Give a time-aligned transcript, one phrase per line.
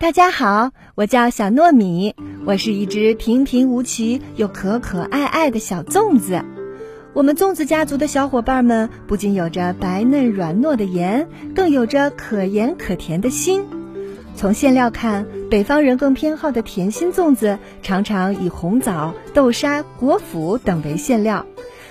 [0.00, 2.14] 大家好，我叫小糯米，
[2.46, 6.42] 我是一只平平无奇又可可爱爱的小粽子。
[7.12, 13.66] 我们粽子家族的小伙伴们不仅有着白嫩软糯的盐，更有着可盐可甜的心。
[14.34, 21.44] 从馅料看，北方人更偏好的甜心粽子常常以红枣、豆沙、果脯等为馅料，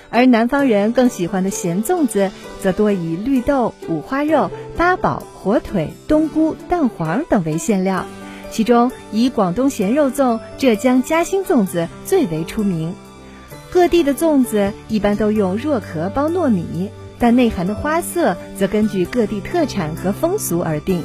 [0.08, 2.30] 而南方人更喜欢的咸粽子
[2.60, 8.04] 则多以绿豆、五花肉、八宝、火腿、冬菇、蛋黄等为馅料。
[8.50, 12.94] 其中以广东咸肉粽、浙江嘉兴粽子最为出名。
[13.70, 21.02] 各地的粽子一般都用若壳包糯米，但内含的花色则根据各地特产和风俗而定。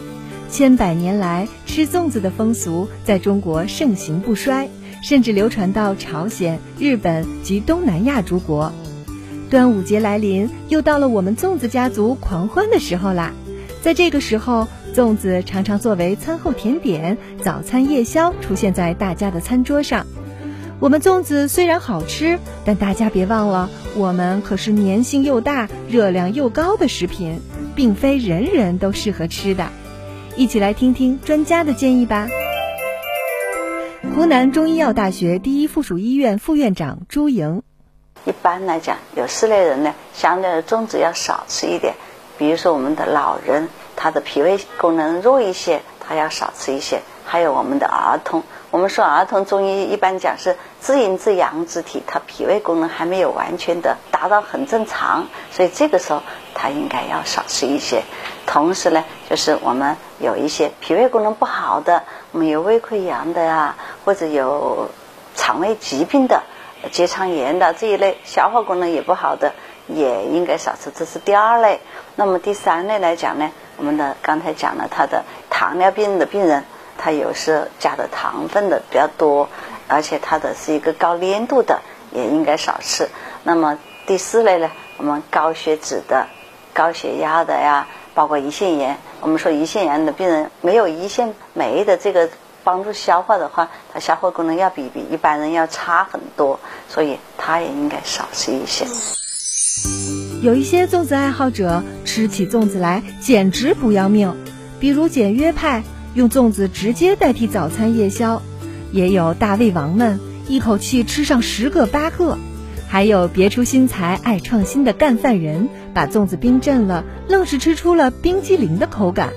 [0.49, 4.69] 千百年来，吃粽子的风俗在中国盛行不衰，
[5.03, 8.71] 甚至流传到朝鲜、日本及东南亚诸国。
[9.53, 13.31] 端午节来临，又到了我们粽子家族狂欢的时候啦！
[13.83, 20.07] 在这个时候，粽子常常作为餐后甜点、早餐夜宵出现在大家的餐桌上。
[20.79, 27.39] 我们粽子虽然好吃，但大家别忘了，我们可是粘性又大、热量又高的食品，
[27.75, 29.69] 并非人人都适合吃的。
[30.35, 32.27] 一起来听听专家的建议吧。
[34.15, 37.61] 湖南中医药大学第一附属医院副院长朱莹，
[38.25, 41.95] 一般来讲，有四类人呢，相对的粽子要少吃一点。
[42.37, 47.01] 比如说我们的老人，他的脾胃功能弱一些，他要少吃一些。
[47.25, 56.21] 还有我们的儿童，我们说儿童中医一般讲是自阴自阳之体，他脾胃功能还没有完全的达到很正常，所以这个时候
[56.53, 58.03] 他应该要少吃一些。
[58.45, 64.89] 同时呢，就是我们有一些脾胃功能不好的，我们有胃溃疡的呀，或者有
[65.35, 66.43] 肠胃疾病的、
[66.91, 69.53] 结肠炎的这一类，消化功能也不好的，
[69.87, 70.91] 也应该少吃。
[70.95, 71.79] 这是第二类。
[72.15, 76.63] 那么第三类来讲呢，我们的刚才讲了，他的糖尿病的病人，
[76.97, 79.49] 他有时加的糖分的比较多，
[79.87, 81.81] 而且他的是一个高粘度的，
[82.11, 83.07] 也应该少吃。
[83.43, 86.27] 那么第四类呢，我们高血脂的、
[86.73, 87.87] 高血压的呀。
[88.15, 92.29] 包括胰腺炎，我们说胰腺炎的病人没有胰腺酶的这个
[92.63, 98.85] 帮助消化的话，他消化功能要比比一般人要差很多，所以他也应该少吃一些。
[100.41, 104.35] 有一些粽子爱好者吃起粽子来简直不要命，
[104.79, 108.41] 比如简约派用粽子直接代替早餐夜宵，
[108.91, 112.37] 也有大胃王们一口气吃上十个八个。
[112.87, 119.33] 还有别出心裁、爱创新的干饭人，把粽子冰镇了，愣是吃出了冰激凌的口感。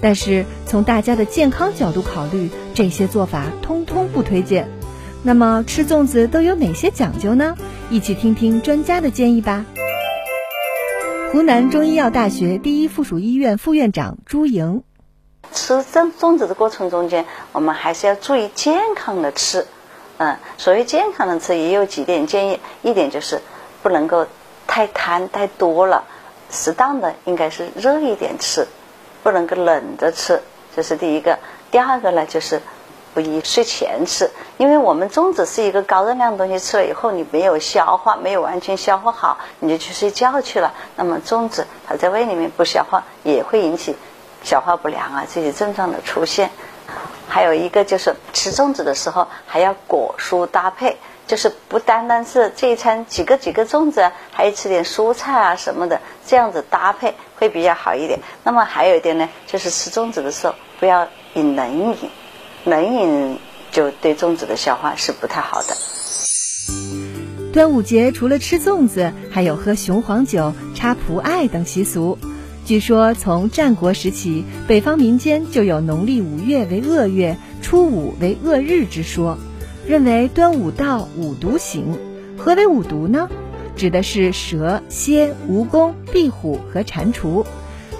[0.00, 4.68] 但是从大家的健康角度考虑，这些做法通通不推荐。
[5.22, 7.56] 那么吃粽子都有哪些讲究呢？
[7.90, 9.64] 一起听听专家的建议吧。
[11.32, 14.82] 湖南中医药大学第一附属医院副院长朱莹，
[15.52, 19.66] 吃粽粽子的过程中间，我们还是要注意健康的吃。
[20.18, 23.40] 嗯，所谓健康的吃也有几点建议，一点就是
[23.82, 24.26] 不能够
[24.66, 26.04] 太贪太多了，
[26.50, 28.66] 适当的应该是热一点吃，
[29.28, 30.40] 不能够冷着吃，
[30.74, 31.38] 这是第一个。
[31.70, 32.62] 第二个呢，就是
[33.12, 43.94] 不宜睡前吃，因为我们粽子是一个高热量的东西，吃了以后你没有消化，没有完全消化好，你就去睡觉去了，那么粽子它在胃里面不消化，也会引起
[44.42, 46.48] 消化不良啊这些症状的出现。
[47.28, 50.96] 还有一个就是吃粽子的时候还要果蔬搭配，
[51.28, 58.18] 就是不单单是这一餐几个几个粽子，还要吃点蔬菜啊什么的，这样子搭配会比较好一点。
[58.42, 61.96] 那么还有一点呢，就是吃粽子的时候不要饮冷饮，
[62.64, 63.38] 冷饮
[63.70, 65.76] 就对粽子的消化是不太好的。
[67.52, 72.18] 端午节除了吃粽子，还有喝雄黄酒、插蒲艾等习俗。
[72.64, 79.38] 据说，从战国时起，北方民间就有农历五月为恶月，初五为恶日之说，
[79.88, 81.96] 认为端午到五毒行。
[82.36, 83.30] 何为五毒呢？
[83.74, 87.46] 指的是蛇、蝎、蜈蚣、壁虎和蟾蜍。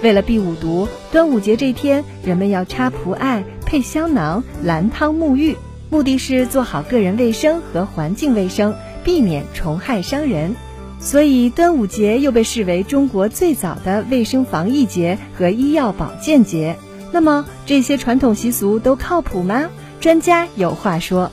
[0.03, 5.57] 为了避五毒，端午节这天，人们要插蒲艾、配香囊、兰汤沐浴，
[5.89, 10.55] 目的是做好个人卫生和环境卫生，避免虫害伤人。
[10.99, 16.75] 所以，端午节又被视为中国最早的卫生防疫节和医药保健节。
[17.11, 19.69] 那么，这些传统习俗都靠谱吗？
[19.99, 21.31] 专家有话说。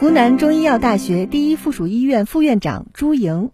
[0.00, 3.50] 湖南中医药大学第一附属医院副院长朱莹：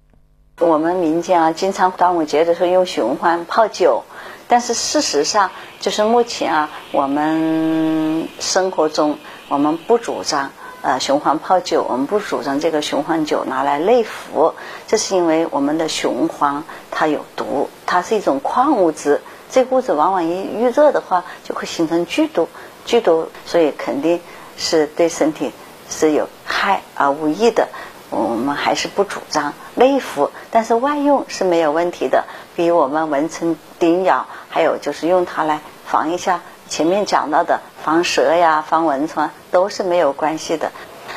[0.60, 4.04] 我们民间啊，经常端午节的时候用雄黄泡酒，
[4.46, 5.50] 但是事实上，
[5.80, 10.52] 就是目前啊，我们生活中我们不主张。
[10.82, 14.54] 呃雄黄泡酒，我们不主张这个雄黄酒拿来内服，
[14.86, 16.62] 这是因为我们的雄黄
[16.92, 19.20] 它有毒，它是一种矿物质，
[19.50, 22.48] 这个物质往往一遇热的话就会形成剧毒，
[22.84, 24.20] 剧毒，所以肯定
[24.56, 25.50] 是对身体
[25.88, 27.68] 是有害而无益的。
[28.08, 32.24] 我们还是不主张内服，但是外用是没有问题的。
[32.54, 40.70] 比如我们蚊虫叮咬，还有就是用它来防一下前面讲到的防蛇呀、防蚊虫都是没有关系的。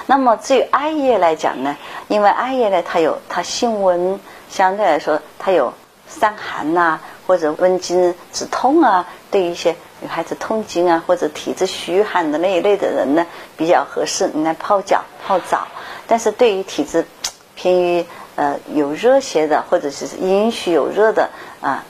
[0.08, 1.78] 那么至于艾叶来讲呢，
[2.08, 4.20] 因为艾叶呢它有它性温，
[4.50, 5.74] 相对来说它有
[6.08, 7.00] 散寒呐，
[7.30, 15.68] 或者温经止痛啊，对一些女孩子痛经啊或者体质虚寒的那一类的人呢，比较合适，你来泡脚泡澡。
[16.08, 17.06] 但是对于体质
[17.54, 18.04] 偏于
[18.36, 21.30] 呃有热邪的，或者是阴虚有热的
[21.62, 21.84] 啊，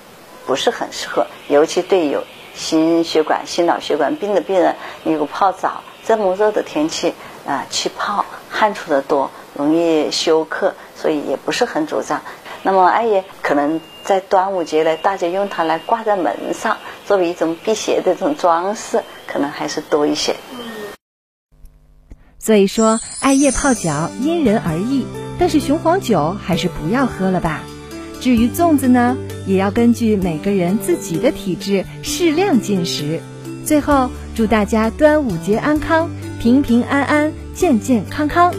[0.46, 1.26] 不是很适合。
[1.48, 4.76] 尤其对有心血管、心脑血管病的病人，
[5.06, 7.14] 如果泡澡这么热的天气
[7.48, 12.20] 啊去泡，汗出的多，容易休克，所以也不是很主张。
[12.62, 20.36] 那么艾叶可能在端午节呢，大家用它来挂在门上，作为一种辟邪的这种装饰，可能还是多一些。
[22.38, 25.06] 所以说，艾叶泡脚因人而异，
[25.38, 27.62] 但是雄黄酒还是不要喝了吧。
[28.22, 29.16] 至于粽子呢，
[29.46, 33.22] 也要根据每个人自己的体质适量进食。
[33.66, 36.10] 最后，祝大家端午节安康，
[36.40, 38.54] 平平安安，健健康康。